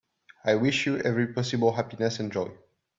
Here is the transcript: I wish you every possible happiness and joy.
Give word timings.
I 0.43 0.55
wish 0.55 0.87
you 0.87 0.97
every 0.97 1.27
possible 1.27 1.73
happiness 1.73 2.19
and 2.19 2.31
joy. 2.33 2.49